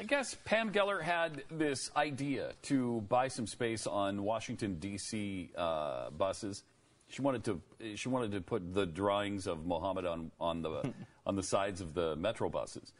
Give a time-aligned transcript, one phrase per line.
[0.00, 5.50] I guess Pam Geller had this idea to buy some space on Washington D.C.
[5.54, 6.62] Uh, buses.
[7.10, 7.60] She wanted to
[7.96, 10.94] she wanted to put the drawings of Mohammed on on the
[11.26, 12.90] on the sides of the metro buses,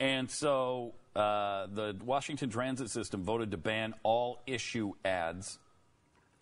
[0.00, 5.58] and so uh, the Washington Transit System voted to ban all issue ads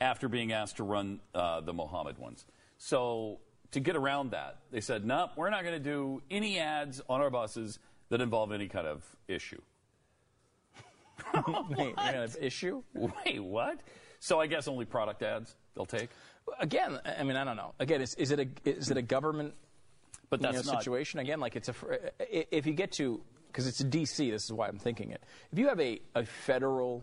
[0.01, 2.45] after being asked to run uh, the Mohammed ones.
[2.79, 3.41] So
[3.73, 7.21] to get around that, they said, "No, we're not going to do any ads on
[7.21, 9.61] our buses that involve any kind of issue."
[11.71, 12.83] Wait, of issue?
[12.95, 13.81] Wait, what?
[14.21, 16.09] So I guess only product ads they'll take.
[16.61, 17.75] Again, I mean, I don't know.
[17.79, 19.55] Again, is, is it a is it a government
[20.31, 21.21] But you know, that's not situation?
[21.21, 21.75] Again, like it's a
[22.29, 24.31] if you get to because it's a DC.
[24.31, 25.23] This is why I'm thinking it.
[25.53, 27.03] If you have a a federal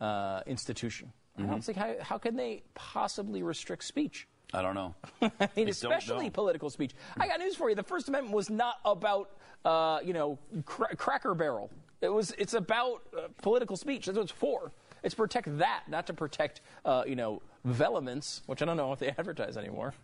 [0.00, 1.50] uh, institution, Mm-hmm.
[1.50, 4.28] don't think how how can they possibly restrict speech?
[4.52, 4.94] I don't know.
[5.22, 6.30] I mean, don't especially know.
[6.30, 6.92] political speech.
[7.18, 7.74] I got news for you.
[7.74, 9.30] The First Amendment was not about,
[9.64, 11.70] uh, you know, cra- Cracker Barrel.
[12.00, 12.32] It was.
[12.38, 14.06] It's about uh, political speech.
[14.06, 14.72] That's what it's for.
[15.02, 18.98] It's protect that, not to protect, uh, you know, Velamints, which I don't know if
[18.98, 19.94] they advertise anymore.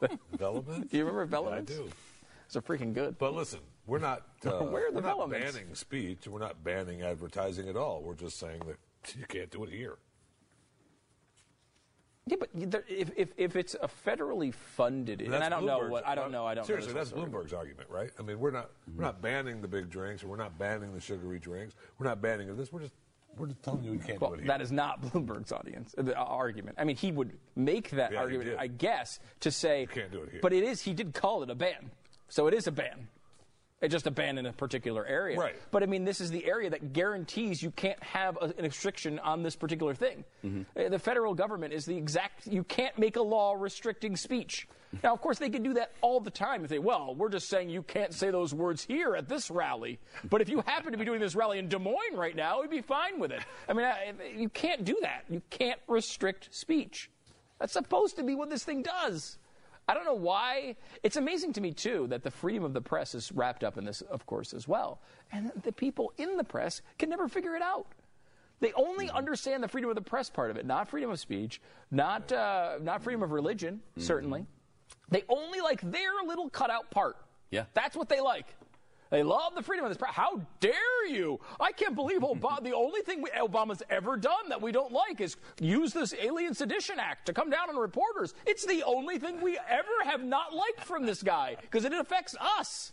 [0.32, 0.90] Development?
[0.90, 1.58] Do you remember Velamints?
[1.58, 1.88] I do.
[2.46, 3.18] It's a freaking good.
[3.18, 6.28] But listen, we're not, uh, Where are the we're not banning speech.
[6.28, 8.02] We're not banning advertising at all.
[8.02, 9.96] We're just saying that you can't do it here.
[12.26, 16.06] Yeah, but there, if, if if it's a federally funded, and, I don't know what
[16.06, 16.44] I don't know.
[16.44, 17.12] I don't Seriously, that's.
[17.12, 18.10] Bloomberg's argument, right?
[18.18, 21.00] I mean, we're not we're not banning the big drinks, and we're not banning the
[21.00, 21.76] sugary drinks.
[21.98, 22.72] We're not banning this.
[22.72, 22.94] We're just
[23.38, 24.48] we're just telling you we can't Well, do it here.
[24.48, 26.76] that is not Bloomberg's audience uh, the, uh, argument.
[26.78, 28.56] I mean, he would make that Yeah, argument.
[28.58, 29.82] I guess, to say.
[29.82, 30.40] you can't do it here.
[30.42, 30.82] But it is.
[30.82, 31.90] He did call it a ban,
[32.28, 33.08] so it is a ban.
[33.82, 35.38] It's just a ban in a particular area.
[35.38, 35.54] Right.
[35.70, 39.18] But I mean, this is the area that guarantees you can't have a, an restriction
[39.18, 40.24] on this particular thing.
[40.44, 42.46] Uh, The federal government is the exact.
[42.46, 44.66] You can't make a law restricting speech.
[45.02, 47.50] Now, of course, they can do that all the time if they, well, we're just
[47.50, 49.98] saying you can't say those words here at this rally.
[50.30, 52.70] But if you happen to be doing this rally in Des Moines right now, we'd
[52.70, 53.42] be fine with it.
[53.68, 55.24] I mean, I, you can't do that.
[55.28, 57.10] You can't restrict speech.
[57.58, 59.36] That's supposed to be what this thing does.
[59.88, 60.74] I don't know why.
[61.02, 63.84] It's amazing to me, too, that the freedom of the press is wrapped up in
[63.84, 65.00] this, of course, as well.
[65.32, 67.86] And the people in the press can never figure it out.
[68.60, 69.16] They only Mm-hmm.
[69.16, 71.60] understand the freedom of the press part of it, not freedom of speech,
[71.90, 74.00] not, uh, not freedom of religion, Mm-hmm.
[74.00, 74.46] certainly.
[75.10, 77.16] They only like their little cutout part.
[77.52, 77.64] Yeah.
[77.74, 78.46] That's what they like.
[79.10, 80.14] They love the freedom of this press.
[80.14, 81.38] How dare you?
[81.60, 82.62] I can't believe Obama.
[82.62, 86.54] the only thing we, Obama's ever done that we don't like is use this Alien
[86.54, 88.34] Sedition Act to come down on reporters.
[88.46, 92.34] It's the only thing we ever have not liked from this guy because it affects
[92.40, 92.92] us.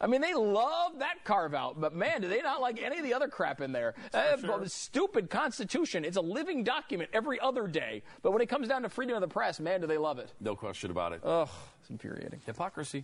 [0.00, 3.04] I mean, they love that carve out, but man, do they not like any of
[3.04, 3.94] the other crap in there?
[4.12, 6.04] Uh, The stupid Constitution.
[6.04, 8.02] It's a living document every other day.
[8.20, 10.32] But when it comes down to freedom of the press, man, do they love it.
[10.40, 11.20] No question about it.
[11.22, 11.48] Ugh,
[11.80, 12.40] it's infuriating.
[12.44, 13.00] Hypocrisy.